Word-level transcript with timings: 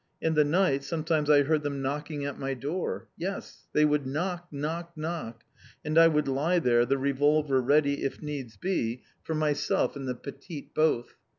In 0.19 0.33
the 0.33 0.43
night 0.43 0.83
sometimes 0.83 1.29
I 1.29 1.43
heard 1.43 1.61
them 1.61 1.83
knocking 1.83 2.25
at 2.25 2.39
my 2.39 2.55
door. 2.55 3.07
Yes, 3.19 3.67
they 3.71 3.85
would 3.85 4.07
knock, 4.07 4.47
knock, 4.51 4.97
knock! 4.97 5.43
And 5.85 5.95
I 5.95 6.07
would 6.07 6.27
lie 6.27 6.57
there, 6.57 6.87
the 6.87 6.97
revolver 6.97 7.61
ready, 7.61 8.03
if 8.03 8.19
needs 8.19 8.57
be, 8.57 9.03
for 9.21 9.35
myself 9.35 9.95
and 9.95 10.07
the 10.07 10.15
petite 10.15 10.73
both! 10.73 11.13